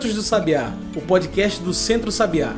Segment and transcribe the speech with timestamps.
[0.00, 2.54] Cantos do Sabiá, o podcast do Centro Sabiá.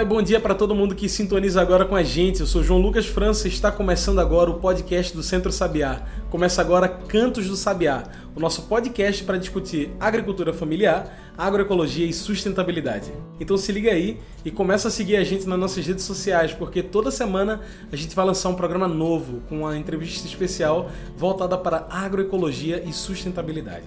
[0.00, 2.40] E bom dia para todo mundo que sintoniza agora com a gente.
[2.40, 6.00] Eu sou João Lucas França e está começando agora o podcast do Centro Sabiá.
[6.30, 13.12] Começa agora Cantos do Sabiá, o nosso podcast para discutir agricultura familiar, agroecologia e sustentabilidade.
[13.38, 16.82] Então se liga aí e começa a seguir a gente nas nossas redes sociais, porque
[16.82, 17.60] toda semana
[17.92, 22.90] a gente vai lançar um programa novo com uma entrevista especial voltada para agroecologia e
[22.90, 23.84] sustentabilidade.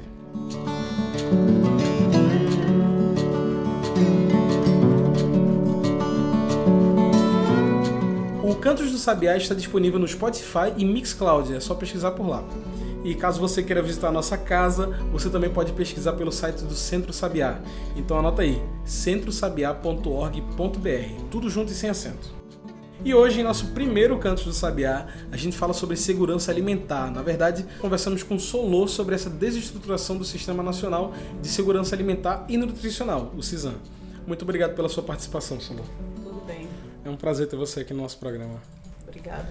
[8.54, 12.44] O Cantos do Sabiá está disponível no Spotify e Mixcloud, é só pesquisar por lá.
[13.04, 16.76] E caso você queira visitar a nossa casa, você também pode pesquisar pelo site do
[16.76, 17.60] Centro Sabiá.
[17.96, 22.30] Então anota aí, centrosabiá.org.br, tudo junto e sem acento.
[23.04, 27.10] E hoje, em nosso primeiro Cantos do Sabiá, a gente fala sobre segurança alimentar.
[27.10, 32.46] Na verdade, conversamos com o Solô sobre essa desestruturação do Sistema Nacional de Segurança Alimentar
[32.48, 33.74] e Nutricional, o CISAM.
[34.28, 35.82] Muito obrigado pela sua participação, Solô.
[37.06, 38.62] É um prazer ter você aqui no nosso programa.
[39.08, 39.48] Obrigada.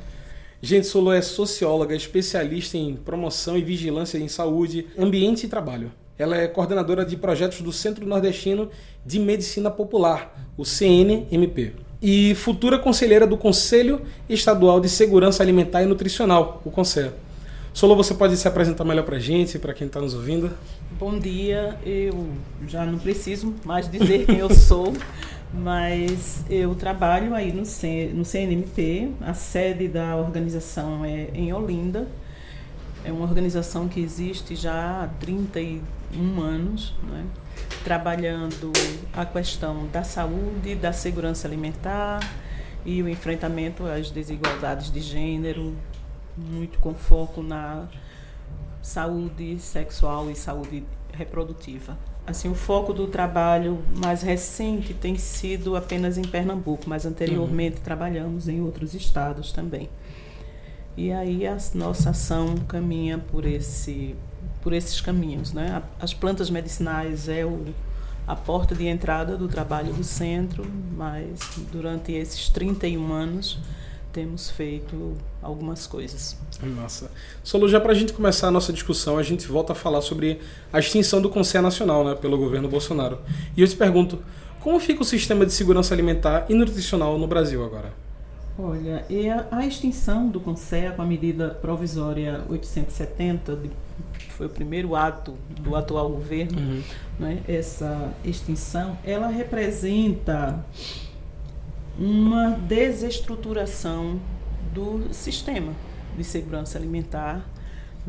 [0.60, 5.90] Gente, Solô é socióloga, especialista em promoção e vigilância em saúde, ambiente e trabalho.
[6.16, 8.70] Ela é coordenadora de projetos do Centro Nordestino
[9.04, 11.72] de Medicina Popular, o CNMP.
[12.00, 17.12] E futura conselheira do Conselho Estadual de Segurança Alimentar e Nutricional, o CONSEA.
[17.74, 20.50] Solô, você pode se apresentar melhor para a gente, para quem está nos ouvindo?
[20.98, 22.28] Bom dia, eu
[22.68, 24.92] já não preciso mais dizer quem eu sou,
[25.52, 32.08] mas eu trabalho aí no, C, no CNMP, a sede da organização é em Olinda,
[33.04, 37.26] é uma organização que existe já há 31 anos, né?
[37.84, 38.72] trabalhando
[39.12, 42.20] a questão da saúde, da segurança alimentar
[42.84, 45.76] e o enfrentamento às desigualdades de gênero,
[46.36, 47.88] muito com foco na
[48.80, 51.96] saúde sexual e saúde reprodutiva.
[52.26, 57.82] Assim, o foco do trabalho mais recente tem sido apenas em Pernambuco, mas anteriormente uhum.
[57.82, 59.88] trabalhamos em outros estados também.
[60.96, 64.14] E aí a nossa ação caminha por esse
[64.60, 65.82] por esses caminhos, né?
[65.98, 67.64] As plantas medicinais é o
[68.26, 70.64] a porta de entrada do trabalho do centro,
[70.96, 71.40] mas
[71.72, 73.58] durante esses 31 anos
[74.12, 76.36] temos feito algumas coisas.
[76.62, 77.10] Massa.
[77.42, 80.40] Solo, já para a gente começar a nossa discussão, a gente volta a falar sobre
[80.72, 83.18] a extinção do Conselho Nacional né, pelo governo Bolsonaro.
[83.56, 84.18] E eu te pergunto,
[84.60, 87.92] como fica o sistema de segurança alimentar e nutricional no Brasil agora?
[88.58, 93.70] Olha, e a, a extinção do Conselho com a medida provisória 870, de,
[94.36, 96.82] foi o primeiro ato do atual governo, uhum.
[97.18, 100.62] né, essa extinção, ela representa
[101.98, 104.20] uma desestruturação
[104.72, 105.72] do sistema
[106.16, 107.44] de segurança alimentar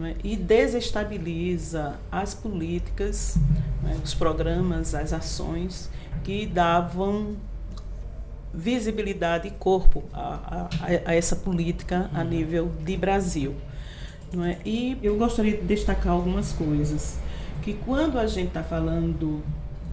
[0.01, 0.16] é?
[0.23, 3.38] e desestabiliza as políticas,
[3.88, 3.95] é?
[4.03, 5.89] os programas, as ações
[6.23, 7.35] que davam
[8.53, 12.29] visibilidade e corpo a, a, a essa política a uhum.
[12.29, 13.55] nível de Brasil.
[14.31, 14.57] Não é?
[14.65, 17.19] E eu gostaria de destacar algumas coisas.
[17.61, 19.41] Que quando a gente está falando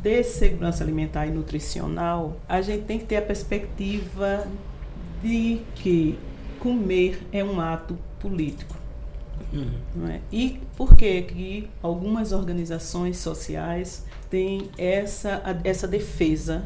[0.02, 4.46] de segurança alimentar e nutricional, a gente tem que ter a perspectiva
[5.22, 6.18] de que
[6.58, 8.74] comer é um ato político.
[9.52, 10.06] Uhum.
[10.08, 10.20] É?
[10.30, 16.64] E por que, que algumas organizações sociais têm essa, essa defesa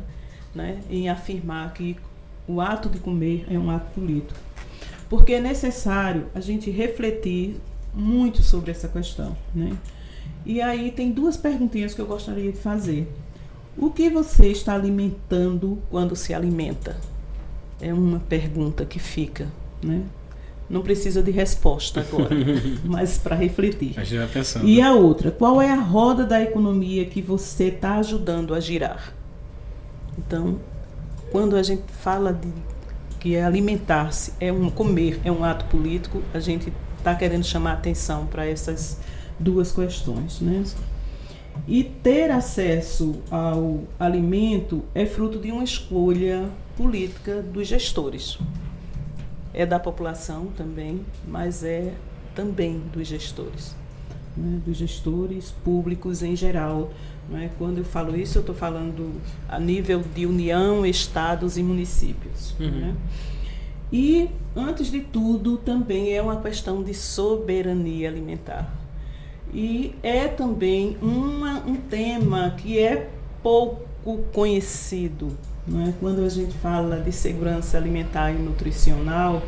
[0.54, 1.96] né, em afirmar que
[2.46, 4.38] o ato de comer é um ato político?
[5.08, 7.56] Porque é necessário a gente refletir
[7.92, 9.36] muito sobre essa questão.
[9.54, 9.76] Né?
[10.44, 13.08] E aí tem duas perguntinhas que eu gostaria de fazer.
[13.76, 16.96] O que você está alimentando quando se alimenta?
[17.80, 19.48] É uma pergunta que fica,
[19.82, 20.02] né?
[20.70, 22.34] Não precisa de resposta agora,
[22.84, 23.98] mas para refletir.
[23.98, 24.66] A gente vai pensando.
[24.66, 29.12] E a outra, qual é a roda da economia que você está ajudando a girar?
[30.16, 30.58] Então,
[31.30, 32.48] quando a gente fala de
[33.20, 37.72] que é alimentar-se, é um comer, é um ato político, a gente está querendo chamar
[37.72, 38.98] atenção para essas
[39.38, 40.62] duas questões, né?
[41.66, 48.38] E ter acesso ao alimento é fruto de uma escolha política dos gestores.
[49.52, 51.94] É da população também, mas é
[52.34, 53.74] também dos gestores.
[54.36, 54.60] Né?
[54.66, 56.90] Dos gestores públicos em geral.
[57.30, 57.50] Né?
[57.56, 59.18] Quando eu falo isso, eu estou falando
[59.48, 62.54] a nível de União, Estados e municípios.
[62.60, 62.70] Uhum.
[62.70, 62.96] Né?
[63.90, 68.83] E, antes de tudo, também é uma questão de soberania alimentar
[69.54, 73.08] E é também uma, um tema que é
[73.42, 75.38] pouco conhecido.
[75.66, 75.94] Não é?
[76.00, 79.42] Quando a gente fala de segurança alimentar e nutricional,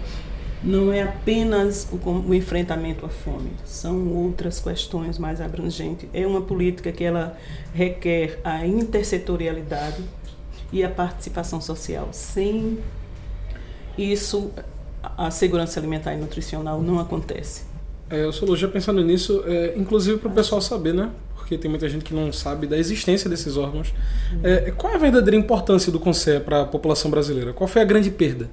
[0.63, 6.09] não é apenas o, o, enfrentamento à fome, são outras questões mais abrangentes.
[6.15, 7.37] É uma política que ela
[7.75, 10.03] requer a intersetorialidade
[10.73, 12.09] e a participação social.
[12.13, 12.79] Sem
[13.99, 14.51] isso,
[15.03, 17.76] a segurança alimentar e nutricional não acontece.
[18.09, 21.11] É, eu sou já pensando nisso, é, inclusive para o pessoal saber, né?
[21.35, 23.93] Porque tem muita gente que não sabe da existência desses órgãos.
[24.43, 27.53] É, qual é a verdadeira importância do Conselho para a população brasileira?
[27.53, 28.49] Qual foi a grande perda?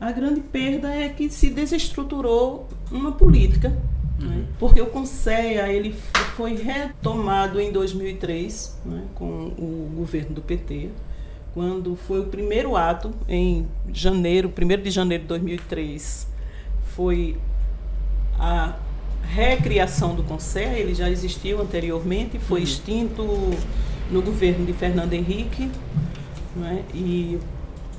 [0.00, 3.76] A grande perda é que se desestruturou uma política,
[4.20, 4.28] uhum.
[4.28, 4.44] né?
[4.58, 5.94] porque o Conselho ele
[6.36, 9.02] foi retomado em 2003 né?
[9.16, 10.90] com o governo do PT,
[11.52, 16.28] quando foi o primeiro ato em janeiro, 1 de janeiro de 2003,
[16.94, 17.36] foi
[18.38, 18.76] a
[19.22, 22.64] recriação do Conselho, ele já existiu anteriormente, foi uhum.
[22.64, 23.24] extinto
[24.10, 25.70] no governo de Fernando Henrique,
[26.56, 26.82] né?
[26.94, 27.38] e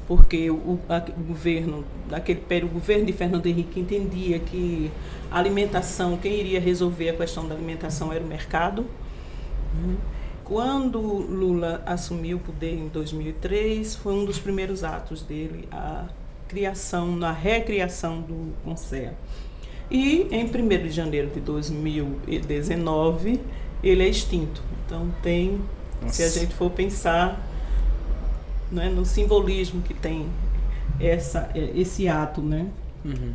[0.08, 4.90] porque o, a, o governo, daquele período, o governo de Fernando Henrique entendia que
[5.30, 8.88] a alimentação, quem iria resolver a questão da alimentação era o mercado.
[9.76, 9.96] Né?
[10.44, 16.06] Quando Lula assumiu o poder em 2003, foi um dos primeiros atos dele a
[16.48, 19.14] criação, a recriação do Conselho.
[19.92, 20.50] E em 1
[20.84, 23.40] de janeiro de 2019,
[23.84, 24.62] ele é extinto.
[24.86, 25.60] Então tem,
[26.02, 26.14] Nossa.
[26.14, 27.46] se a gente for pensar
[28.72, 30.28] né, no simbolismo que tem
[31.00, 32.68] essa, é, esse ato, né?
[33.04, 33.34] Uhum.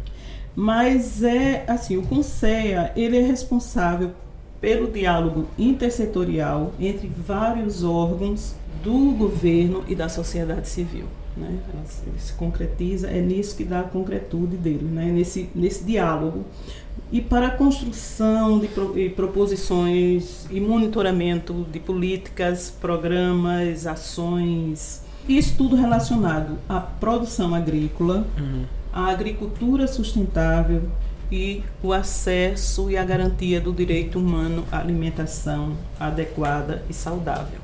[0.54, 4.12] Mas é assim, o Conselho ele é responsável
[4.60, 11.06] pelo diálogo intersetorial entre vários órgãos do governo e da sociedade civil.
[11.36, 11.58] Né?
[12.06, 15.06] Ele se concretiza, é nisso que dá a concretude dele, né?
[15.06, 16.44] nesse, nesse diálogo.
[17.10, 25.74] E para a construção de pro, proposições e monitoramento de políticas, programas, ações, isso tudo
[25.74, 28.64] relacionado à produção agrícola, uhum.
[28.92, 30.82] à agricultura sustentável
[31.32, 37.63] e o acesso e a garantia do direito humano à alimentação adequada e saudável.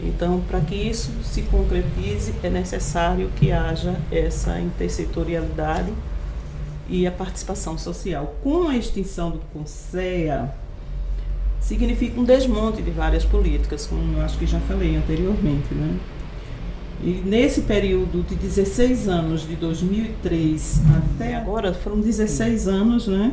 [0.00, 5.92] Então, para que isso se concretize, é necessário que haja essa intersetorialidade
[6.88, 8.36] e a participação social.
[8.42, 10.52] Com a extinção do CONSEA,
[11.60, 15.74] significa um desmonte de várias políticas, como eu acho que já falei anteriormente.
[15.74, 15.98] Né?
[17.02, 23.32] E nesse período de 16 anos, de 2003 até agora, foram 16 anos, né?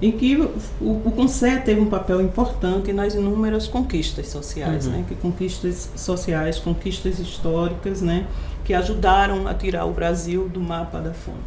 [0.00, 0.50] Em que o,
[0.80, 4.92] o Conselho teve um papel importante nas inúmeras conquistas sociais, uhum.
[4.92, 5.04] né?
[5.08, 8.26] que conquistas sociais, conquistas históricas, né?
[8.64, 11.38] que ajudaram a tirar o Brasil do mapa da fome.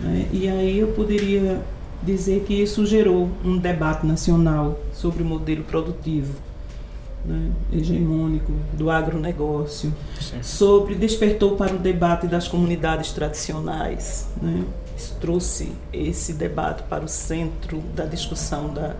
[0.00, 0.26] Né?
[0.32, 1.60] E aí eu poderia
[2.02, 6.34] dizer que isso gerou um debate nacional sobre o modelo produtivo
[7.24, 7.50] né?
[7.72, 9.92] hegemônico do agronegócio,
[10.42, 14.62] sobre despertou para o debate das comunidades tradicionais, né?
[15.20, 18.94] Trouxe esse debate para o centro da discussão da,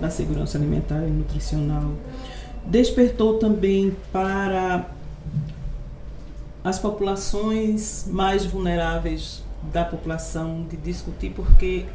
[0.00, 1.92] da segurança alimentar e nutricional.
[2.64, 4.86] Despertou também para
[6.64, 11.86] as populações mais vulneráveis da população de discutir porque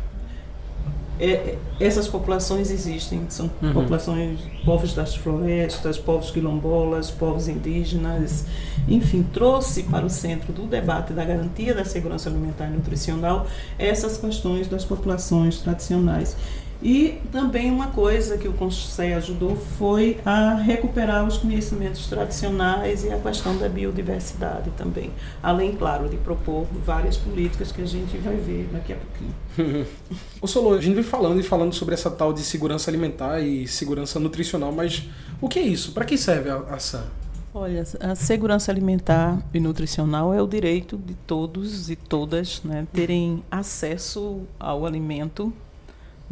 [1.21, 3.74] é, é, essas populações existem, são uhum.
[3.74, 8.46] populações, povos das florestas, povos quilombolas, povos indígenas,
[8.88, 13.46] enfim, trouxe para o centro do debate da garantia da segurança alimentar e nutricional
[13.77, 16.36] essas questões das populações tradicionais.
[16.81, 23.11] E também uma coisa que o Conselho ajudou foi a recuperar os conhecimentos tradicionais e
[23.11, 25.11] a questão da biodiversidade também.
[25.43, 29.88] Além, claro, de propor várias políticas que a gente vai ver daqui a pouquinho.
[30.41, 33.67] Ô Solô, a gente vem falando e falando sobre essa tal de segurança alimentar e
[33.67, 35.07] segurança nutricional, mas
[35.39, 35.91] o que é isso?
[35.91, 37.05] Para que serve a, a SAM?
[37.53, 43.43] Olha, a segurança alimentar e nutricional é o direito de todos e todas né, terem
[43.51, 45.53] acesso ao alimento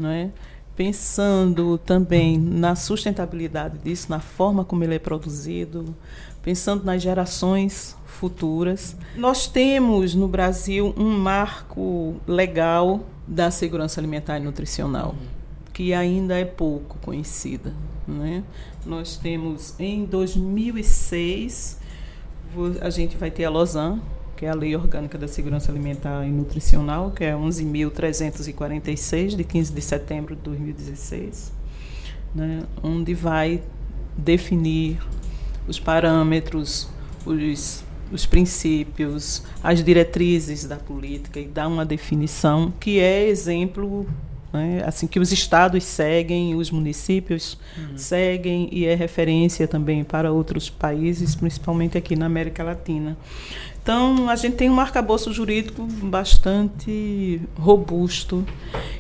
[0.07, 0.29] é?
[0.79, 5.93] pensando também na sustentabilidade disso, na forma como ele é produzido,
[6.41, 8.95] pensando nas gerações futuras.
[9.17, 15.15] Nós temos no Brasil um marco legal da segurança alimentar e nutricional,
[15.73, 17.73] que ainda é pouco conhecida.
[18.07, 18.41] Né?
[18.85, 21.77] Nós temos em 2006,
[22.79, 24.01] a gente vai ter a Lausanne,
[24.39, 29.73] que é a Lei Orgânica da Segurança Alimentar e Nutricional, que é 11.346, de 15
[29.73, 31.51] de setembro de 2016,
[32.33, 33.61] né, onde vai
[34.15, 34.97] definir
[35.67, 36.87] os parâmetros,
[37.25, 44.07] os, os princípios, as diretrizes da política e dar uma definição que é exemplo
[44.51, 44.83] né?
[44.85, 47.97] assim que os estados seguem, os municípios uhum.
[47.97, 53.17] seguem e é referência também para outros países, principalmente aqui na América Latina.
[53.81, 58.45] Então, a gente tem um arcabouço jurídico bastante robusto.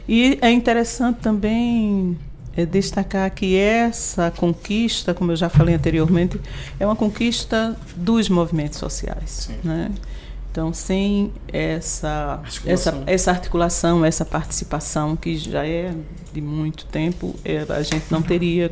[0.07, 2.17] E é interessante também
[2.55, 6.39] é, destacar que essa conquista, como eu já falei anteriormente,
[6.79, 9.49] é uma conquista dos movimentos sociais.
[9.63, 9.91] Né?
[10.51, 12.73] Então, sem essa articulação.
[12.73, 15.93] essa, essa articulação, essa participação, que já é
[16.33, 18.71] de muito tempo, é, a gente não teria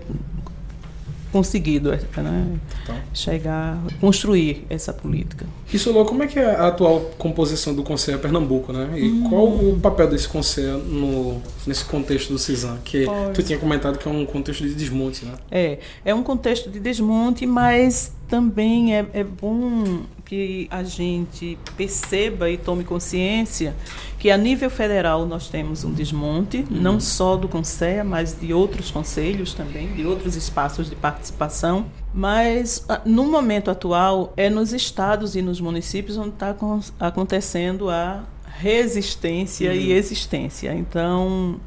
[1.32, 2.96] conseguido né, então.
[3.14, 5.46] chegar, construir essa política.
[5.72, 8.90] Isso, Lô, como é que é a atual composição do Conselho Pernambuco, né?
[8.96, 9.30] E hum.
[9.30, 12.78] qual o papel desse conselho no, nesse contexto do CISAM?
[12.84, 13.34] Que Pode.
[13.34, 15.34] tu tinha comentado que é um contexto de desmonte, né?
[15.52, 22.50] É, é um contexto de desmonte, mas também é, é bom que a gente perceba
[22.50, 23.74] e tome consciência
[24.20, 26.82] que a nível federal nós temos um desmonte, uhum.
[26.82, 31.86] não só do Conselho, mas de outros conselhos também, de outros espaços de participação.
[32.14, 36.54] Mas ah, no momento atual é nos estados e nos municípios onde está
[37.00, 38.26] acontecendo a
[38.58, 39.78] resistência uhum.
[39.78, 40.74] e existência.
[40.74, 41.58] Então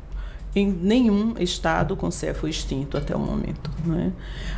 [0.54, 3.70] em nenhum estado o Conselho foi extinto até o momento.
[3.86, 4.12] Né?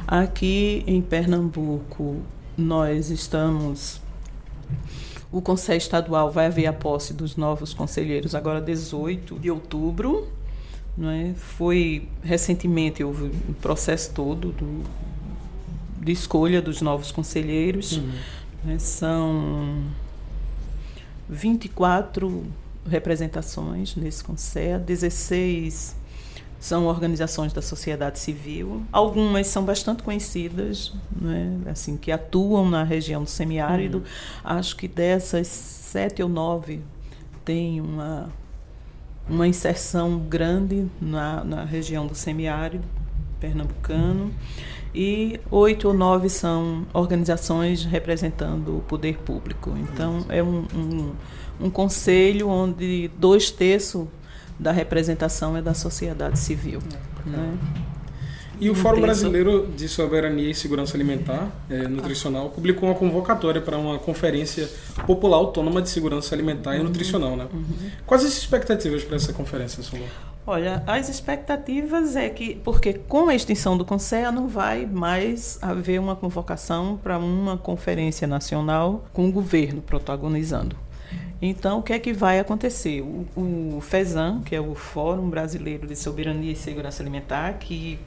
[0.08, 2.16] Aqui em Pernambuco,
[2.62, 4.00] nós estamos.
[5.30, 10.28] O Conselho Estadual vai haver a posse dos novos conselheiros agora 18 de outubro.
[10.96, 11.32] Não é?
[11.34, 14.84] Foi recentemente houve o processo todo do,
[16.00, 17.96] de escolha dos novos conselheiros.
[17.96, 18.12] Uhum.
[18.64, 18.78] Né?
[18.78, 19.84] São
[21.28, 22.44] 24
[22.88, 26.01] representações nesse conselho, 16
[26.62, 28.84] são organizações da sociedade civil.
[28.92, 33.98] Algumas são bastante conhecidas, né, assim, que atuam na região do semiárido.
[33.98, 34.04] Uhum.
[34.44, 36.80] Acho que dessas sete ou nove
[37.44, 38.30] tem uma,
[39.28, 42.84] uma inserção grande na, na região do semiárido
[43.40, 44.32] pernambucano.
[44.94, 49.74] E oito ou nove são organizações representando o poder público.
[49.76, 51.12] Então, é um, um,
[51.60, 54.06] um conselho onde dois terços
[54.62, 56.80] da representação é da sociedade civil.
[57.26, 57.58] É, né?
[58.60, 63.76] E o Fórum Brasileiro de Soberania e Segurança Alimentar é, Nutricional publicou uma convocatória para
[63.76, 64.70] uma conferência
[65.04, 66.84] popular autônoma de segurança alimentar e uhum.
[66.84, 67.36] nutricional.
[67.36, 67.48] Né?
[67.52, 67.90] Uhum.
[68.06, 70.06] Quais as expectativas para essa conferência, Solon?
[70.46, 75.98] Olha, as expectativas é que, porque com a extinção do Conselho não vai mais haver
[75.98, 80.76] uma convocação para uma conferência nacional com o governo protagonizando.
[81.44, 83.00] Então, o que é que vai acontecer?
[83.00, 83.26] O,
[83.76, 87.98] o FESAM, que é o Fórum Brasileiro de Soberania e Segurança Alimentar, que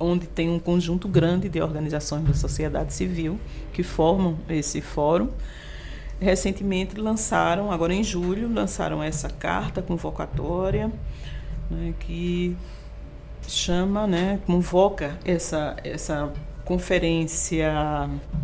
[0.00, 3.38] onde tem um conjunto grande de organizações da sociedade civil
[3.72, 5.28] que formam esse fórum,
[6.20, 10.90] recentemente lançaram, agora em julho, lançaram essa carta convocatória
[11.70, 12.56] né, que
[13.46, 16.32] chama, né, convoca essa, essa
[16.68, 17.72] Conferência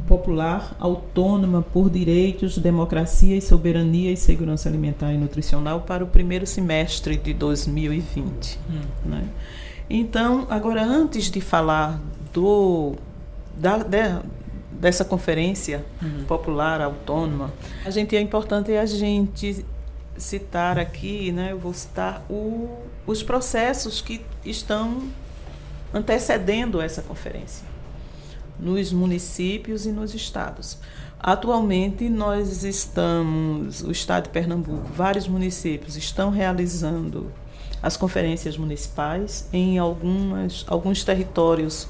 [0.08, 6.46] Popular Autônoma por Direitos, Democracia e Soberania e Segurança Alimentar e Nutricional para o primeiro
[6.46, 8.58] semestre de 2020.
[8.70, 8.80] Hum.
[9.04, 9.28] Né?
[9.90, 12.00] Então, agora, antes de falar
[12.32, 12.94] do,
[13.58, 13.98] da, de,
[14.72, 16.24] dessa conferência uhum.
[16.24, 17.52] popular autônoma,
[17.84, 19.66] a gente é importante a gente
[20.16, 22.70] citar aqui, né, eu vou citar o,
[23.06, 25.02] os processos que estão
[25.92, 27.73] antecedendo essa conferência
[28.58, 30.78] nos municípios e nos estados.
[31.18, 37.32] Atualmente, nós estamos, o estado de Pernambuco, vários municípios estão realizando
[37.82, 39.48] as conferências municipais.
[39.52, 41.88] Em algumas, alguns territórios,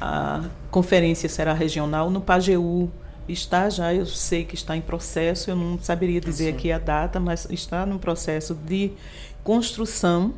[0.00, 2.10] a conferência será regional.
[2.10, 2.90] No Pajeú
[3.28, 7.18] está já, eu sei que está em processo, eu não saberia dizer aqui a data,
[7.18, 8.92] mas está no processo de
[9.42, 10.34] construção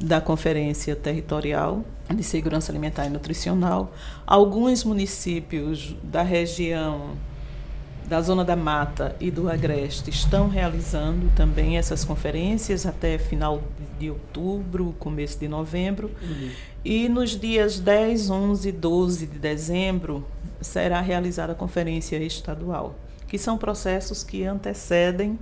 [0.00, 3.92] da Conferência Territorial de Segurança Alimentar e Nutricional.
[4.26, 7.16] Alguns municípios da região
[8.08, 13.62] da Zona da Mata e do Agreste estão realizando também essas conferências até final
[13.98, 16.10] de outubro, começo de novembro.
[16.22, 16.50] Uhum.
[16.82, 20.26] E nos dias 10, 11 e 12 de dezembro
[20.58, 22.94] será realizada a conferência estadual,
[23.26, 25.38] que são processos que antecedem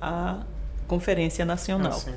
[0.00, 0.44] a
[0.86, 2.00] Conferência Nacional.
[2.06, 2.12] Ah,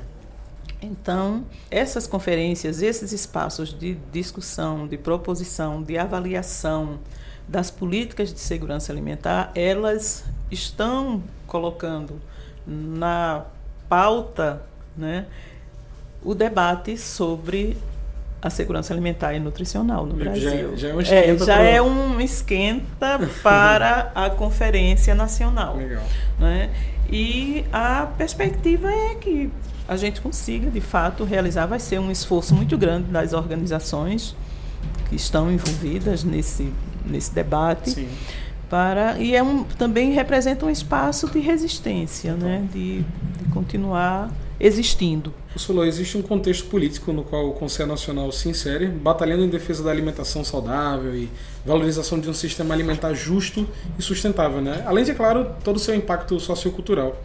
[0.82, 6.98] então, essas conferências, esses espaços de discussão, de proposição, de avaliação
[7.46, 12.20] das políticas de segurança alimentar, elas estão colocando
[12.66, 13.44] na
[13.88, 14.62] pauta
[14.96, 15.26] né,
[16.22, 17.76] o debate sobre
[18.40, 20.76] a segurança alimentar e nutricional no Brasil.
[20.76, 25.76] Já, já é um esquenta, é, já é um esquenta para a Conferência Nacional.
[25.76, 26.02] Legal.
[26.40, 26.70] Né?
[27.08, 29.50] E a perspectiva é que
[29.86, 31.66] a gente consiga, de fato, realizar.
[31.66, 34.34] Vai ser um esforço muito grande das organizações
[35.08, 36.72] que estão envolvidas nesse,
[37.04, 37.90] nesse debate.
[37.90, 38.08] Sim.
[38.68, 42.66] Para, e é um, também representa um espaço de resistência, né?
[42.72, 45.34] de, de continuar existindo.
[45.56, 49.82] Solô, existe um contexto político no qual o Conselho Nacional se insere, batalhando em defesa
[49.82, 51.28] da alimentação saudável e
[51.66, 54.82] valorização de um sistema alimentar justo e sustentável, né?
[54.86, 57.20] Além de, é claro, todo o seu impacto sociocultural.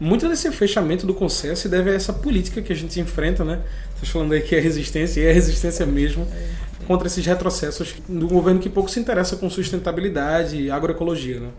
[0.00, 3.60] Muito desse fechamento do Conselho se deve a essa política que a gente enfrenta, né?
[3.94, 6.26] Vocês falando aí que é resistência, e é resistência mesmo,
[6.86, 11.50] contra esses retrocessos do governo que pouco se interessa com sustentabilidade e agroecologia, né?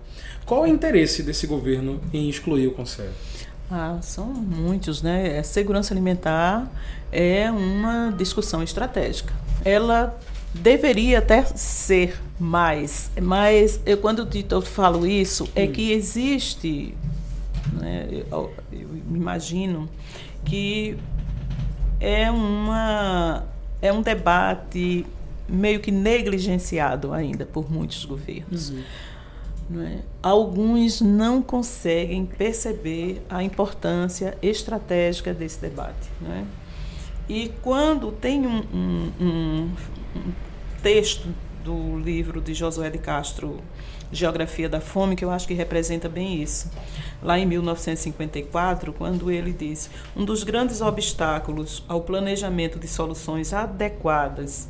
[0.44, 3.14] Qual é o interesse desse governo em excluir o Conselho?
[3.70, 5.36] Ah, são muitos, né?
[5.36, 6.70] A é, segurança alimentar
[7.12, 9.34] é uma discussão estratégica.
[9.64, 10.20] Ela
[10.54, 15.72] deveria até ser mais, mas eu quando eu falo isso é hum.
[15.72, 16.94] que existe,
[17.72, 19.90] né, eu, eu me imagino
[20.44, 20.98] que
[22.00, 23.44] é uma
[23.82, 25.06] é um debate
[25.48, 28.70] meio que negligenciado ainda por muitos governos.
[28.70, 28.84] Uhum.
[29.70, 30.00] Não é?
[30.22, 36.10] Alguns não conseguem perceber a importância estratégica desse debate.
[36.20, 36.44] Não é?
[37.30, 39.72] E quando tem um, um, um,
[40.16, 40.32] um
[40.84, 41.30] texto
[41.64, 43.58] do livro de Josué de Castro,
[44.12, 46.70] Geografia da Fome, que eu acho que representa bem isso.
[47.22, 54.68] Lá em 1954, quando ele diz: um dos grandes obstáculos ao planejamento de soluções adequadas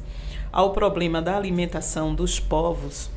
[0.52, 3.10] ao problema da alimentação dos povos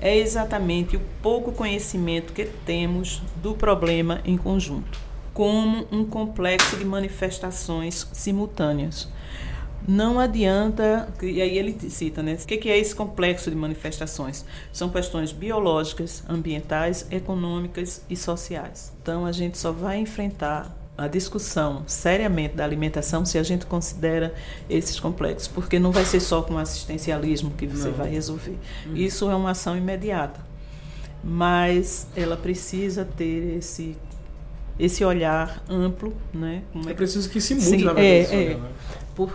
[0.00, 4.98] é exatamente o pouco conhecimento que temos do problema em conjunto,
[5.32, 9.08] como um complexo de manifestações simultâneas.
[9.86, 12.34] Não adianta, e aí ele cita, né?
[12.34, 14.44] O que é esse complexo de manifestações?
[14.72, 18.92] São questões biológicas, ambientais, econômicas e sociais.
[19.00, 24.34] Então a gente só vai enfrentar a discussão seriamente da alimentação se a gente considera
[24.68, 27.94] esses complexos, porque não vai ser só com assistencialismo que você não.
[27.94, 28.56] vai resolver.
[28.86, 28.96] Uhum.
[28.96, 30.40] Isso é uma ação imediata,
[31.22, 33.96] mas ela precisa ter esse
[34.78, 36.62] esse olhar amplo, né?
[36.86, 38.34] É, é preciso que se mude Sim, na verdade.
[38.34, 38.68] É, é, né?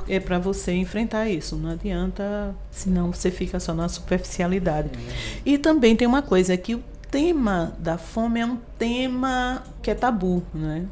[0.08, 1.56] É para você enfrentar isso.
[1.56, 4.90] Não adianta, senão você fica só na superficialidade.
[4.94, 5.42] Uhum.
[5.46, 9.96] E também tem uma coisa que o tema da fome é um tema que é
[9.96, 10.86] tabu, né?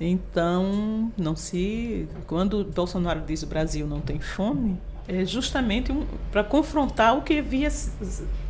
[0.00, 2.08] Então, não se.
[2.26, 7.38] Quando Bolsonaro diz o Brasil não tem fome, é justamente um, para confrontar o que
[7.38, 7.70] havia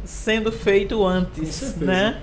[0.04, 1.76] sendo feito antes.
[1.76, 2.20] Né?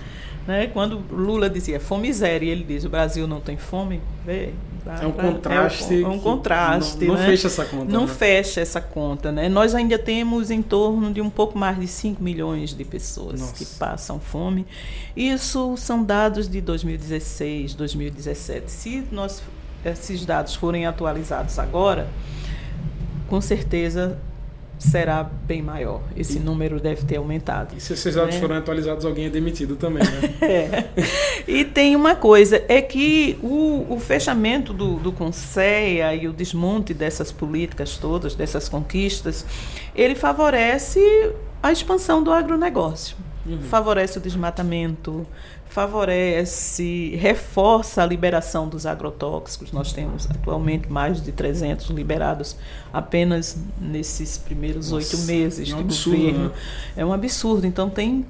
[0.47, 0.67] né?
[0.67, 4.53] Quando Lula dizia fome zero e ele diz o Brasil não tem fome, vê,
[4.85, 6.03] é um contraste.
[6.03, 7.05] É um, contraste.
[7.05, 7.25] Não, não né?
[7.27, 7.91] fecha essa conta.
[7.91, 8.13] Não né?
[8.13, 9.31] fecha essa conta.
[9.31, 9.47] Né?
[9.49, 13.53] Nós ainda temos em torno de um pouco mais de 5 milhões de pessoas Nossa.
[13.53, 14.65] que passam fome.
[15.15, 18.71] Isso são dados de 2016, 2017.
[18.71, 19.43] Se nós,
[19.85, 22.07] esses dados forem atualizados agora,
[23.27, 24.17] com certeza
[24.81, 26.01] será bem maior.
[26.17, 27.75] Esse e, número deve ter aumentado.
[27.77, 28.41] E se esses dados né?
[28.41, 30.35] forem atualizados, alguém é demitido também, né?
[30.41, 31.03] é.
[31.47, 36.93] E tem uma coisa, é que o, o fechamento do, do Conceia e o desmonte
[36.95, 39.45] dessas políticas todas, dessas conquistas,
[39.95, 40.99] ele favorece
[41.61, 43.15] a expansão do agronegócio.
[43.45, 43.61] Uhum.
[43.63, 45.25] Favorece o desmatamento,
[45.71, 49.71] favorece, reforça a liberação dos agrotóxicos.
[49.71, 52.57] Nós temos atualmente mais de 300 liberados
[52.91, 56.49] apenas nesses primeiros oito meses é um de absurdo, governo.
[56.49, 56.55] Né?
[56.97, 57.65] É um absurdo.
[57.65, 58.25] Então tem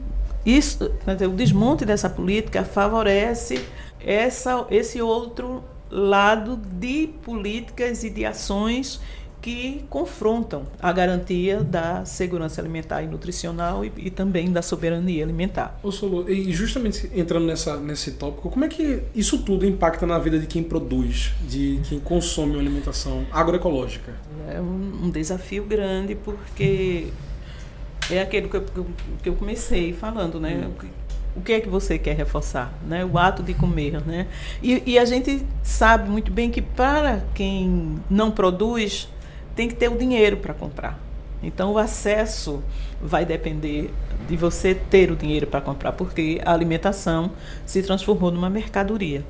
[0.46, 3.66] isso, o desmonte dessa política favorece
[4.00, 9.02] essa, esse outro lado de políticas e de ações
[9.42, 15.80] que confrontam a garantia da segurança alimentar e nutricional e, e também da soberania alimentar.
[15.82, 20.20] Ô Solo, e justamente entrando nessa, nesse tópico, como é que isso tudo impacta na
[20.20, 24.14] vida de quem produz, de quem consome uma alimentação agroecológica?
[24.48, 27.08] É um, um desafio grande porque
[28.12, 28.66] é aquele que eu,
[29.24, 30.68] que eu comecei falando, né?
[30.68, 30.88] Hum.
[31.34, 32.74] O que é que você quer reforçar?
[32.86, 33.06] Né?
[33.06, 34.02] O ato de comer.
[34.06, 34.28] Né?
[34.62, 39.08] E, e a gente sabe muito bem que para quem não produz,
[39.56, 41.00] tem que ter o dinheiro para comprar.
[41.44, 42.64] Então, o acesso
[43.02, 43.92] vai depender
[44.28, 47.32] de você ter o dinheiro para comprar, porque a alimentação
[47.66, 49.24] se transformou numa mercadoria.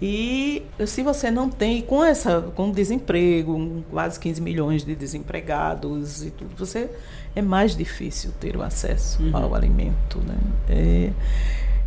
[0.00, 6.30] E se você não tem, com essa, com desemprego, quase 15 milhões de desempregados e
[6.30, 6.90] tudo, você
[7.34, 9.36] é mais difícil ter o acesso uhum.
[9.36, 10.36] ao alimento, né?
[10.68, 11.12] É,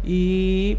[0.03, 0.77] e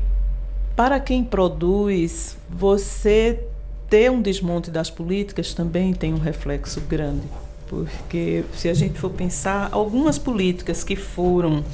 [0.75, 3.47] para quem produz, você
[3.91, 7.27] ter um desmonte das políticas também tem um reflexo grande,
[7.69, 11.65] porque se a gente for pensar algumas políticas que foram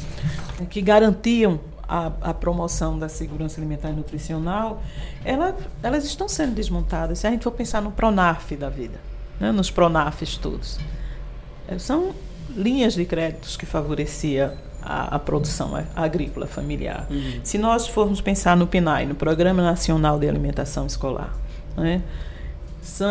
[0.71, 4.83] que garantiam a, a, promoção da segurança alimentar e nutricional,
[5.25, 7.19] ela, elas estão sendo desmontadas.
[7.19, 8.99] Se a gente for pensar no Pronaf da vida,
[9.39, 10.79] né, nos Pronafs todos,
[11.69, 12.15] é, são
[12.57, 17.07] linhas de créditos que favorecia a, a produção agrícola familiar.
[17.11, 17.41] Uhum.
[17.45, 21.33] Se nós formos pensar no PNAE, no Programa Nacional de Alimentação Escolar,
[21.77, 22.03] né,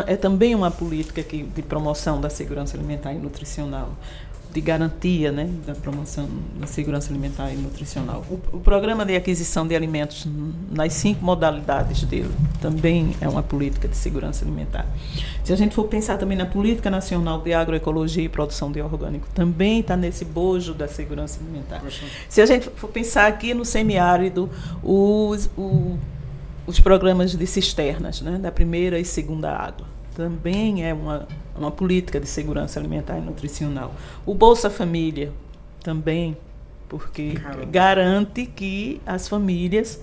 [0.08, 3.92] é também uma política que, de promoção da segurança alimentar e nutricional
[4.56, 8.24] de garantia né, da promoção da segurança alimentar e nutricional.
[8.30, 10.26] O, o, programa de aquisição de alimentos
[10.72, 14.88] nas cinco modalidades dele também é uma política de segurança alimentar.
[15.44, 19.28] Se a gente for pensar também na política nacional de agroecologia e produção de orgânico,
[19.36, 21.84] também está nesse bojo da segurança alimentar.
[22.30, 24.50] Se a gente for pensar aqui no semiárido,
[24.82, 25.98] os, o,
[26.66, 32.20] os programas de cisternas, né, da primeira e segunda água, também é uma uma política
[32.20, 33.94] de segurança alimentar e nutricional.
[34.26, 35.32] O Bolsa Família
[35.82, 36.36] também,
[36.90, 37.66] porque Caramba.
[37.66, 40.02] garante que as famílias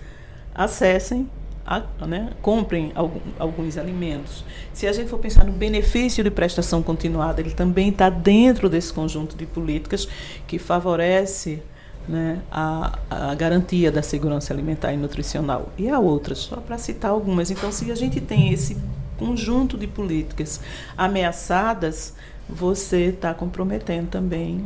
[0.54, 1.28] acessem,
[1.64, 4.44] a, né, comprem algum, alguns alimentos.
[4.72, 8.92] Se a gente for pensar no benefício de prestação continuada, ele também está dentro desse
[8.92, 10.08] conjunto de políticas
[10.46, 11.62] que favorece
[12.08, 15.70] né, a, a, garantia da segurança alimentar e nutricional.
[15.78, 17.50] E há outras, só para citar algumas.
[17.50, 18.76] Então, se a gente tem esse
[19.18, 20.60] conjunto de políticas
[20.96, 22.14] ameaçadas,
[22.48, 24.64] você está comprometendo também.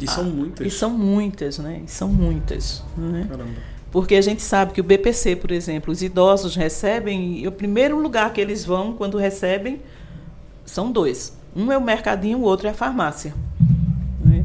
[0.00, 0.66] E são muitas.
[0.66, 1.82] E são muitas, né?
[1.84, 2.82] E são muitas.
[2.96, 3.26] Né?
[3.28, 3.50] Caramba.
[3.90, 8.00] Porque a gente sabe que o BPC, por exemplo, os idosos recebem, e o primeiro
[8.00, 9.80] lugar que eles vão quando recebem
[10.64, 11.36] são dois.
[11.54, 13.34] Um é o mercadinho, o outro é a farmácia.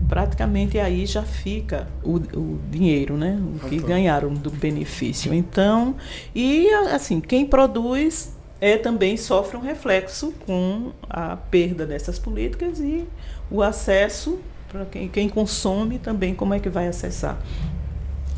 [0.07, 3.41] Praticamente aí já fica o, o dinheiro, né?
[3.55, 5.33] O que ganharam do benefício.
[5.33, 5.95] Então,
[6.33, 13.05] e assim, quem produz é, também sofre um reflexo com a perda dessas políticas e
[13.49, 14.39] o acesso
[14.69, 17.37] para quem, quem consome também como é que vai acessar.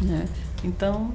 [0.01, 0.25] Né?
[0.63, 1.11] Então,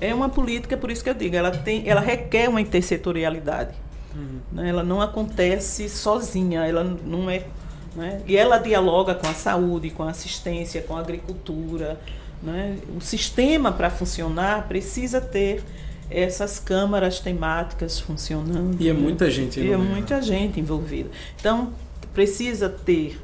[0.00, 3.74] é uma política, por isso que eu digo, ela, tem, ela requer uma intersetorialidade.
[4.14, 4.40] Uhum.
[4.52, 4.68] Né?
[4.68, 7.44] Ela não acontece sozinha, ela não é.
[7.94, 8.20] Né?
[8.26, 12.00] E ela dialoga com a saúde, com a assistência, com a agricultura.
[12.42, 12.76] Né?
[12.96, 15.62] O sistema, para funcionar, precisa ter
[16.10, 18.80] essas câmaras temáticas funcionando.
[18.80, 21.10] E é muita gente E é muita gente envolvida.
[21.38, 21.72] Então,
[22.14, 23.20] precisa ter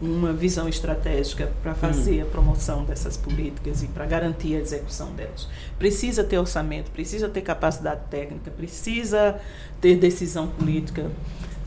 [0.00, 2.26] uma visão estratégica para fazer hum.
[2.26, 5.48] a promoção dessas políticas e para garantir a execução delas.
[5.78, 9.40] Precisa ter orçamento, precisa ter capacidade técnica, precisa
[9.80, 11.10] ter decisão política.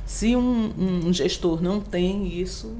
[0.08, 0.72] Se um,
[1.06, 2.74] um gestor não tem isso,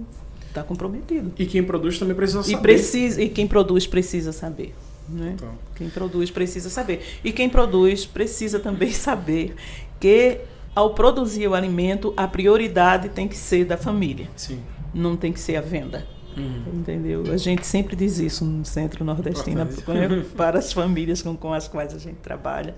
[0.48, 1.34] está comprometido.
[1.38, 2.58] E quem produz também precisa saber.
[2.58, 4.74] E, precisa, e quem produz precisa saber.
[5.08, 5.34] Né?
[5.36, 5.52] Então.
[5.76, 7.02] Quem produz precisa saber.
[7.24, 9.56] E quem produz precisa também saber
[10.00, 10.40] que,
[10.74, 14.30] ao produzir o alimento, a prioridade tem que ser da família.
[14.36, 14.62] Sim.
[14.94, 16.08] Não tem que ser a venda.
[16.38, 16.80] Uhum.
[16.80, 17.24] Entendeu?
[17.32, 19.68] A gente sempre diz isso no Centro Nordestino
[20.38, 22.76] para as famílias com, com as quais a gente trabalha,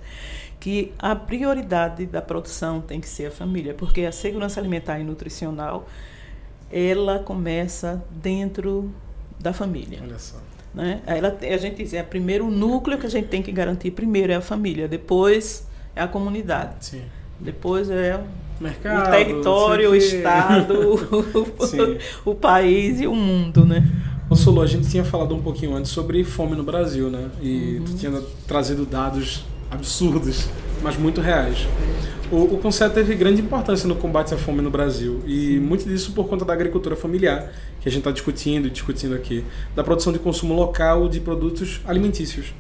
[0.60, 5.04] que a prioridade da produção tem que ser a família, porque a segurança alimentar e
[5.04, 5.88] nutricional
[6.72, 8.92] ela começa dentro
[9.40, 10.00] da família.
[10.04, 10.38] Olha só.
[10.74, 11.02] Né?
[11.08, 14.32] Ela, a gente diz, é primeiro o núcleo que a gente tem que garantir primeiro
[14.32, 16.86] é a família, depois é a comunidade.
[16.86, 17.02] Sim.
[17.40, 18.22] Depois é
[18.60, 20.74] Mercado, o território, o estado,
[22.26, 23.90] o, o, país e o mundo, né?
[24.30, 27.30] Ô Solo, a gente tinha falado um pouquinho antes sobre fome no Brasil, né?
[27.42, 27.86] E uhum.
[27.86, 28.12] tu tinha
[28.46, 30.48] trazido dados absurdos,
[30.82, 31.68] mas muito reais.
[32.32, 36.12] O, o conceito teve grande importância no combate à fome no Brasil e muito disso
[36.12, 37.52] por conta da agricultura familiar,
[37.82, 39.44] que a gente está discutindo e discutindo aqui,
[39.76, 42.54] da produção de consumo local de produtos alimentícios.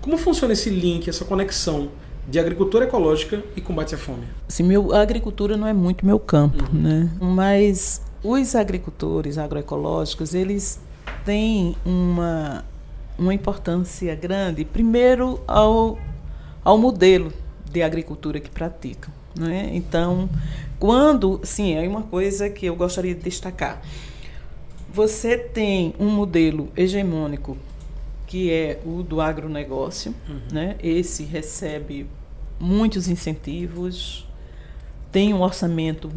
[0.00, 1.90] Como funciona esse link, essa conexão
[2.28, 4.24] de agricultura ecológica e combate à fome?
[4.48, 6.80] Sim, meu, a agricultura não é muito meu campo, uhum.
[6.80, 7.10] né?
[7.20, 10.80] Mas os agricultores agroecológicos, eles
[11.24, 12.64] têm uma,
[13.18, 15.98] uma importância grande, primeiro ao
[16.64, 17.32] ao modelo
[17.70, 19.12] de agricultura que praticam.
[19.34, 19.70] Né?
[19.72, 20.28] Então,
[20.78, 23.80] quando, sim, é uma coisa que eu gostaria de destacar.
[24.92, 27.56] Você tem um modelo hegemônico
[28.26, 30.40] que é o do agronegócio, uhum.
[30.50, 30.76] né?
[30.82, 32.06] Esse recebe
[32.58, 34.26] muitos incentivos,
[35.10, 36.10] tem um orçamento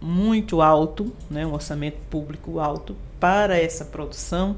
[0.00, 1.46] muito alto, né?
[1.46, 4.56] Um orçamento público alto para essa produção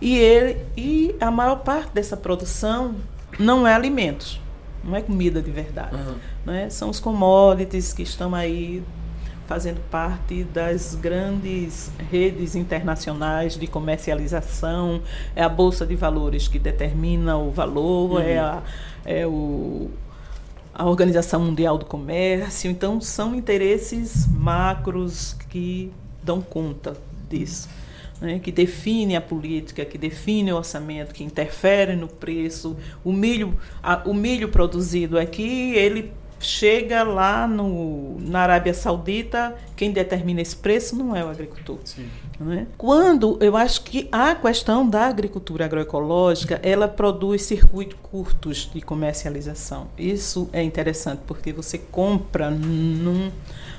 [0.00, 2.96] e ele e a maior parte dessa produção
[3.38, 4.40] não é alimentos
[4.84, 5.96] não é comida de verdade.
[5.96, 6.14] Uhum.
[6.44, 6.70] Né?
[6.70, 8.82] São os commodities que estão aí
[9.46, 15.02] fazendo parte das grandes redes internacionais de comercialização.
[15.34, 18.18] É a Bolsa de Valores que determina o valor, uhum.
[18.20, 18.62] é, a,
[19.04, 19.90] é o,
[20.74, 22.70] a Organização Mundial do Comércio.
[22.70, 25.92] Então, são interesses macros que
[26.22, 26.96] dão conta
[27.28, 27.68] disso.
[28.24, 32.74] Né, que define a política, que define o orçamento, que interfere no preço.
[33.04, 36.10] O milho, a, o milho produzido aqui, ele
[36.40, 41.78] chega lá no, na Arábia Saudita, quem determina esse preço não é o agricultor.
[42.40, 42.66] Né?
[42.78, 49.88] Quando eu acho que a questão da agricultura agroecológica, ela produz circuitos curtos de comercialização.
[49.98, 53.30] Isso é interessante porque você compra num,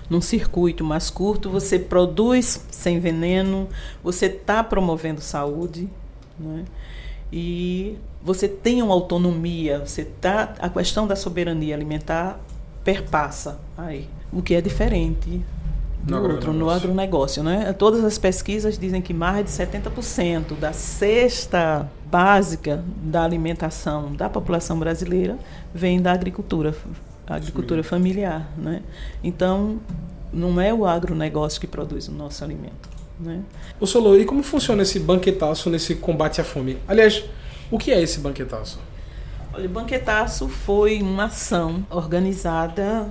[0.09, 3.67] num circuito mais curto, você produz sem veneno,
[4.03, 5.89] você está promovendo saúde,
[6.39, 6.65] né?
[7.31, 12.39] e você tem uma autonomia, você tá a questão da soberania alimentar
[12.83, 15.43] perpassa aí, o que é diferente
[16.03, 17.43] do no outro, no agronegócio.
[17.43, 17.73] Né?
[17.73, 24.77] Todas as pesquisas dizem que mais de 70% da cesta básica da alimentação da população
[24.77, 25.37] brasileira
[25.73, 26.75] vem da agricultura,
[27.27, 27.89] agricultura Sim.
[27.89, 28.49] familiar.
[28.57, 28.81] Né?
[29.23, 29.79] Então,
[30.31, 32.89] não é o agronegócio que produz o nosso alimento.
[33.19, 33.41] Né?
[33.79, 36.77] O Solô, e como funciona esse banquetaço nesse combate à fome?
[36.87, 37.23] Aliás,
[37.71, 38.79] o que é esse banquetaço?
[39.53, 43.09] Olha, o Banquetaço foi uma ação organizada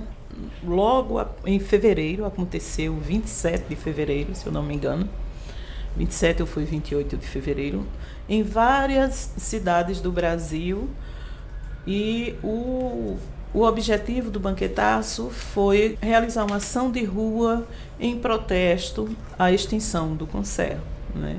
[0.63, 5.09] logo em fevereiro, aconteceu 27 de fevereiro, se eu não me engano.
[5.97, 7.85] 27 ou foi 28 de fevereiro,
[8.29, 10.87] em várias cidades do Brasil.
[11.87, 13.17] E o,
[13.55, 17.65] o objetivo do banquetaço foi realizar uma ação de rua
[17.97, 19.07] em protesto
[19.39, 20.81] à extinção do Conselho.
[21.15, 21.37] Né?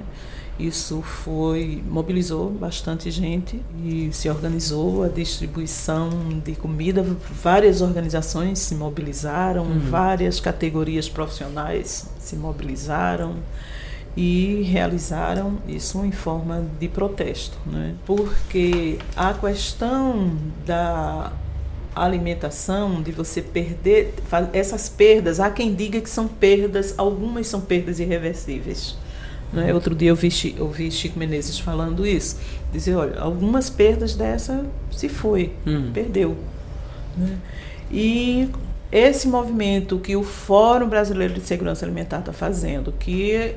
[0.59, 6.09] Isso foi mobilizou bastante gente e se organizou a distribuição
[6.42, 7.05] de comida.
[7.42, 9.81] Várias organizações se mobilizaram, uhum.
[9.81, 13.35] várias categorias profissionais se mobilizaram
[14.16, 17.94] e realizaram isso em forma de protesto, né?
[18.07, 21.31] Porque a questão da
[22.04, 24.14] alimentação, de você perder
[24.52, 28.96] essas perdas, há quem diga que são perdas, algumas são perdas irreversíveis
[29.52, 29.72] né?
[29.72, 32.38] Outro dia eu vi, eu vi Chico Menezes falando isso.
[32.72, 35.92] Dizer, olha, algumas perdas dessa se foi, uhum.
[35.92, 36.37] perdeu.
[37.16, 37.38] Né?
[37.90, 38.50] E
[38.90, 43.54] esse movimento que o Fórum Brasileiro de Segurança Alimentar está fazendo, que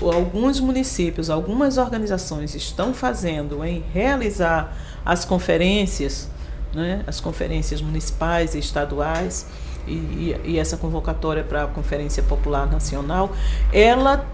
[0.00, 6.28] alguns municípios, algumas organizações estão fazendo em realizar as conferências,
[6.74, 9.46] né, as conferências municipais e estaduais,
[9.86, 13.32] e, e essa convocatória para a Conferência Popular Nacional,
[13.72, 14.24] ela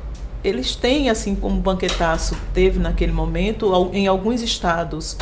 [0.45, 5.17] eles têm, assim como o banquetaço teve naquele momento, em alguns estados,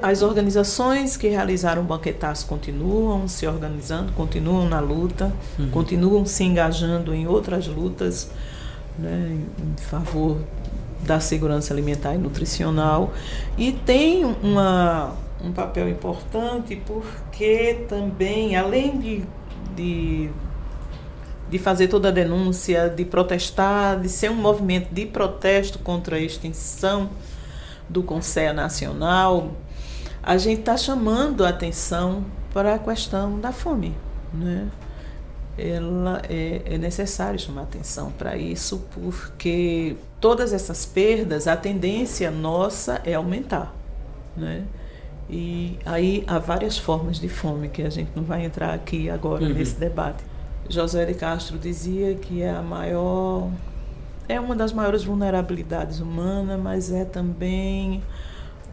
[0.00, 5.70] as organizações que realizaram o banquetaço continuam se organizando, continuam na luta, uhum.
[5.70, 8.30] continuam se engajando em outras lutas
[8.98, 10.38] né, em favor
[11.02, 13.12] da segurança alimentar e nutricional.
[13.58, 19.24] E tem uma, um papel importante porque também, além de,
[19.74, 20.30] de
[21.48, 26.18] de fazer toda a denúncia, de protestar, de ser um movimento de protesto contra a
[26.18, 27.10] extinção
[27.88, 29.52] do Conselho Nacional,
[30.22, 33.94] a gente está chamando a atenção para a questão da fome.
[34.32, 34.68] Né?
[35.56, 43.00] Ela é, é necessário chamar atenção para isso, porque todas essas perdas, a tendência nossa
[43.04, 43.72] é aumentar.
[44.36, 44.64] Né?
[45.28, 49.44] E aí há várias formas de fome que a gente não vai entrar aqui agora
[49.44, 49.54] uhum.
[49.54, 50.22] nesse debate.
[50.68, 53.50] José de Castro dizia que é a maior
[54.28, 58.02] é uma das maiores vulnerabilidades humanas, mas é também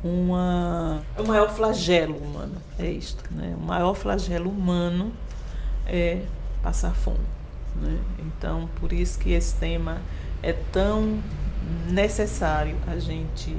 [0.03, 3.55] uma é o maior flagelo humano, é isto, né?
[3.57, 5.11] O maior flagelo humano
[5.85, 6.21] é
[6.63, 7.19] passar fome,
[7.75, 7.97] né?
[8.19, 9.97] Então, por isso que esse tema
[10.41, 11.19] é tão
[11.89, 13.53] necessário a gente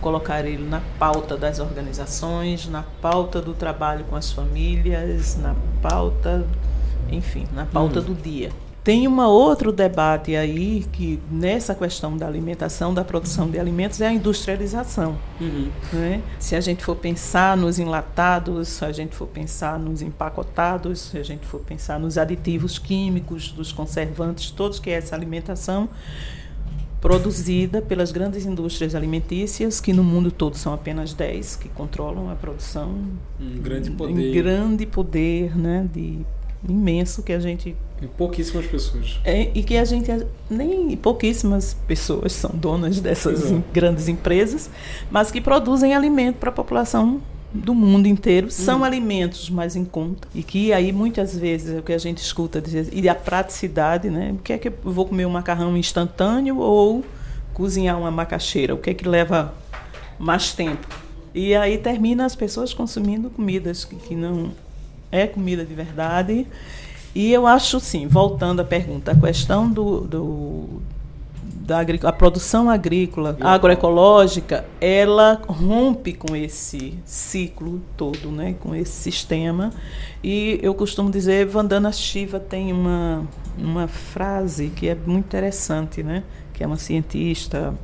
[0.00, 6.46] colocar ele na pauta das organizações, na pauta do trabalho com as famílias, na pauta
[7.10, 8.06] enfim, na pauta uhum.
[8.06, 8.50] do dia.
[8.82, 14.06] Tem um outro debate aí que nessa questão da alimentação, da produção de alimentos, é
[14.06, 15.18] a industrialização.
[15.40, 15.70] Uhum.
[15.92, 16.22] Né?
[16.38, 21.18] Se a gente for pensar nos enlatados, se a gente for pensar nos empacotados, se
[21.18, 25.88] a gente for pensar nos aditivos químicos, dos conservantes, todos que é essa alimentação
[27.06, 32.34] produzida pelas grandes indústrias alimentícias, que no mundo todo são apenas 10 que controlam a
[32.34, 32.98] produção.
[33.40, 34.12] Um grande poder.
[34.12, 36.18] Um grande poder né, de
[36.68, 40.10] imenso que a gente e pouquíssimas pessoas é, e que a gente
[40.50, 43.62] nem pouquíssimas pessoas são donas dessas é.
[43.72, 44.68] grandes empresas
[45.10, 48.84] mas que produzem alimento para a população do mundo inteiro são hum.
[48.84, 50.28] alimentos mais em conta.
[50.34, 54.32] E que aí muitas vezes o que a gente escuta dizer e a praticidade né?
[54.32, 57.04] O que é que eu vou comer um macarrão instantâneo ou
[57.54, 58.74] cozinhar uma macaxeira?
[58.74, 59.54] O que é que leva
[60.18, 60.86] mais tempo?
[61.34, 64.52] E aí termina as pessoas consumindo comidas que, que não
[65.10, 66.46] é comida de verdade.
[67.14, 70.82] E eu acho, sim, voltando à pergunta, a questão do, do
[71.66, 79.72] da a produção agrícola agroecológica, ela rompe com esse ciclo todo, né, com esse sistema.
[80.22, 83.26] E eu costumo dizer, Vandana Shiva tem uma,
[83.58, 87.74] uma frase que é muito interessante, né, que é uma cientista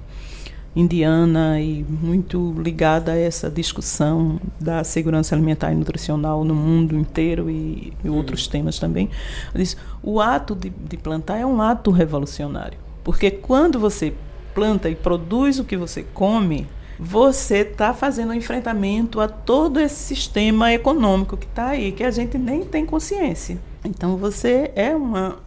[0.74, 7.50] indiana e muito ligada a essa discussão da segurança alimentar e nutricional no mundo inteiro
[7.50, 8.52] e, e outros uhum.
[8.52, 9.10] temas também.
[9.54, 12.91] Diz, o ato de, de plantar é um ato revolucionário.
[13.04, 14.14] Porque quando você
[14.54, 16.66] planta e produz o que você come,
[16.98, 22.10] você está fazendo um enfrentamento a todo esse sistema econômico que está aí, que a
[22.10, 23.58] gente nem tem consciência.
[23.84, 25.40] Então você é uma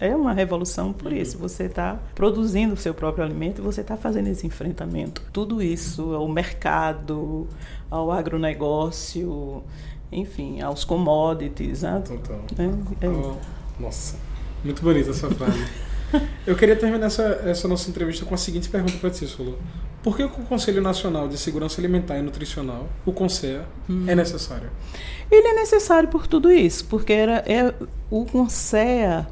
[0.00, 1.36] é uma revolução por isso.
[1.36, 1.42] Uhum.
[1.42, 5.22] Você está produzindo o seu próprio alimento e você está fazendo esse enfrentamento.
[5.32, 7.46] Tudo isso ao mercado,
[7.90, 9.62] ao agronegócio,
[10.10, 11.82] enfim, aos commodities.
[11.82, 12.02] Né?
[12.06, 12.40] Total.
[12.58, 13.36] É, é.
[13.78, 14.16] Nossa,
[14.64, 15.64] muito bonita essa frase.
[16.46, 19.58] Eu queria terminar essa, essa nossa entrevista com a seguinte pergunta para ti, Solo.
[20.02, 24.04] Por que o Conselho Nacional de Segurança Alimentar e Nutricional, o CONSEA, hum.
[24.06, 24.70] é necessário?
[25.30, 27.74] Ele é necessário por tudo isso, porque era, é,
[28.10, 29.26] o CONSEA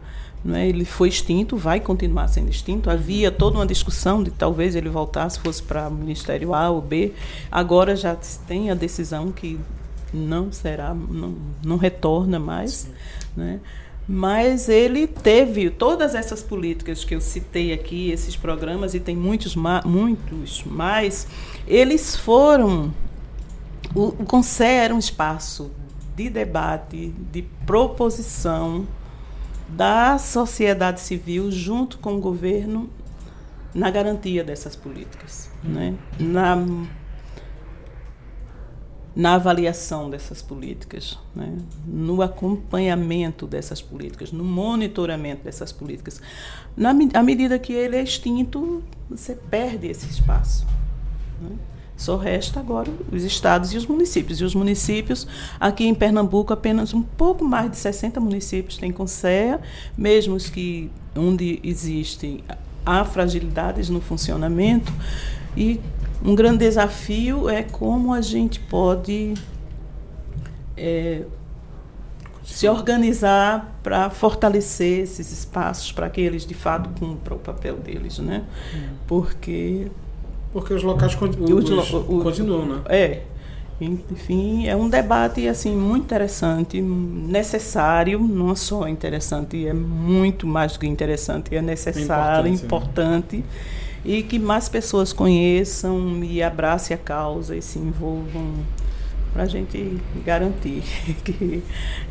[0.45, 2.89] né, ele foi extinto, vai continuar sendo extinto.
[2.89, 7.13] Havia toda uma discussão de talvez ele voltasse, fosse para o Ministério A ou B.
[7.51, 9.59] Agora já tem a decisão que
[10.15, 11.35] não será, não,
[11.65, 12.89] não retorna mais.
[13.37, 13.59] Né?
[14.09, 19.57] Mas ele teve todas essas políticas que eu citei aqui, esses programas, e tem muitos,
[19.85, 21.27] muitos mais,
[21.67, 22.95] eles foram.
[23.95, 25.73] O, o Conselho era um espaço
[26.15, 28.87] de debate, de proposição
[29.69, 32.89] da sociedade civil junto com o governo
[33.75, 35.95] na garantia dessas políticas, né?
[36.19, 36.57] na
[39.17, 41.57] na avaliação dessas políticas, né?
[41.87, 46.21] no acompanhamento dessas políticas, no monitoramento dessas políticas.
[46.77, 50.67] Na à medida que ele é extinto, você perde esse espaço.
[51.41, 51.57] Né?
[51.97, 54.39] Só resta agora os estados e os municípios.
[54.39, 55.27] E os municípios,
[55.59, 59.61] aqui em Pernambuco, apenas um pouco mais de 60 municípios têm CONSEA,
[59.97, 62.45] mesmo os que onde existem
[62.85, 64.93] há fragilidades no funcionamento.
[65.57, 65.81] E
[66.27, 69.35] um grande desafio é como a gente pode
[70.77, 71.23] é,
[72.45, 78.19] se organizar para fortalecer esses espaços, para que eles de fato cumpram o papel deles,
[78.19, 78.45] né?
[78.75, 78.89] Hum.
[79.07, 79.87] Porque
[80.53, 82.83] porque os locais continuam, os, os, continuam, né?
[82.87, 83.23] É.
[83.79, 90.79] Enfim, é um debate assim muito interessante, necessário, não só interessante, é muito mais do
[90.79, 93.45] que interessante, é necessário, é importante, importante
[94.07, 98.55] e que mais pessoas conheçam e abracem a causa e se envolvam
[99.33, 100.85] para a gente garantir
[101.25, 101.63] que,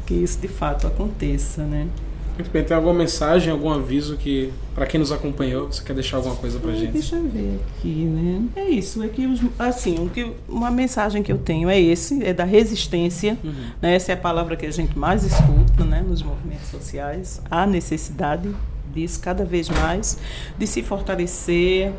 [0.06, 1.88] que isso de fato aconteça, né?
[2.36, 6.18] Muito bem, tem alguma mensagem, algum aviso que, para quem nos acompanhou, você quer deixar
[6.18, 6.92] alguma coisa pra gente?
[6.92, 8.44] Deixa eu ver aqui, né?
[8.58, 10.12] É isso, é que, os, assim,
[10.48, 13.54] uma mensagem que eu tenho é esse, é da resistência, uhum.
[13.82, 13.96] né?
[13.96, 17.42] Essa é a palavra que a gente mais escuta, né, nos movimentos sociais.
[17.50, 18.54] Há necessidade
[18.94, 20.18] disso cada vez mais,
[20.58, 21.94] de se fortalecer,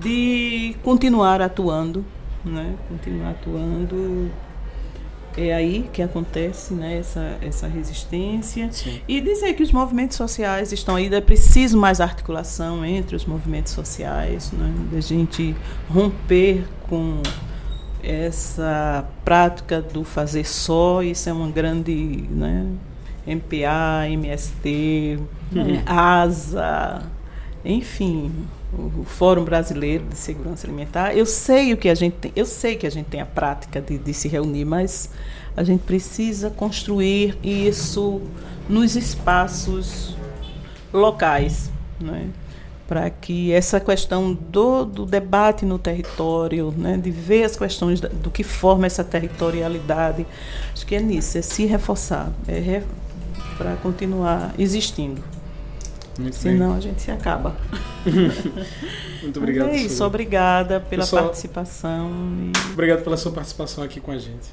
[0.00, 2.04] de continuar atuando,
[2.44, 2.74] né?
[2.88, 4.30] Continuar atuando
[5.36, 8.70] é aí que acontece né, essa, essa resistência.
[8.72, 9.00] Sim.
[9.06, 13.72] E dizer que os movimentos sociais estão aí, é preciso mais articulação entre os movimentos
[13.72, 15.54] sociais, né, da gente
[15.88, 17.22] romper com
[18.02, 22.24] essa prática do fazer só, isso é uma grande.
[22.30, 22.66] Né,
[23.26, 25.18] MPA, MST,
[25.54, 25.82] uhum.
[25.86, 27.02] ASA,
[27.64, 28.32] enfim,
[28.72, 31.16] o Fórum Brasileiro de Segurança Alimentar.
[31.16, 33.80] Eu sei o que a gente tem, eu sei que a gente tem a prática
[33.80, 35.10] de, de se reunir, mas
[35.56, 38.20] a gente precisa construir isso
[38.68, 40.16] nos espaços
[40.92, 42.30] locais, né?
[42.90, 48.32] para que essa questão do, do, debate no território, né, de ver as questões do
[48.32, 50.26] que forma essa territorialidade,
[50.72, 52.82] acho que é nisso, é se reforçar, é re,
[53.56, 55.22] para continuar existindo.
[56.20, 56.76] Muito Senão bem.
[56.76, 57.56] a gente se acaba.
[59.22, 59.68] Muito obrigado.
[59.68, 62.10] Mas é isso, obrigada pela Pessoal, participação.
[62.38, 62.72] E...
[62.72, 64.50] Obrigado pela sua participação aqui com a gente.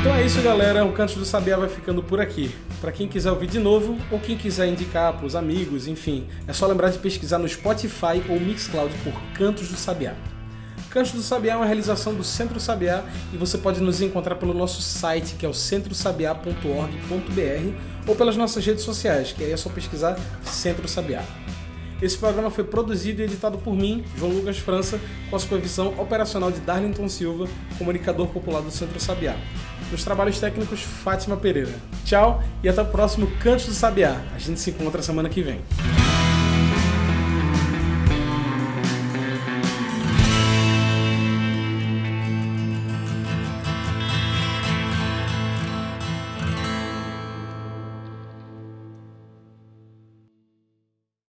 [0.00, 0.82] Então é isso, galera.
[0.86, 2.54] O Cantos do Sabiá vai ficando por aqui.
[2.80, 6.54] Para quem quiser ouvir de novo ou quem quiser indicar para os amigos, enfim, é
[6.54, 10.14] só lembrar de pesquisar no Spotify ou Mixcloud por Cantos do Sabiá.
[10.90, 14.52] Cantos do Sabiá é uma realização do Centro Sabiá e você pode nos encontrar pelo
[14.52, 19.70] nosso site, que é o centrosabiá.org.br, ou pelas nossas redes sociais, que aí é só
[19.70, 21.22] pesquisar Centro Sabiá.
[22.02, 26.50] Esse programa foi produzido e editado por mim, João Lucas França, com a supervisão operacional
[26.50, 27.46] de Darlington Silva,
[27.78, 29.36] comunicador popular do Centro Sabiá.
[29.92, 31.74] Nos trabalhos técnicos, Fátima Pereira.
[32.04, 34.20] Tchau e até o próximo Cantos do Sabiá.
[34.34, 35.60] A gente se encontra semana que vem.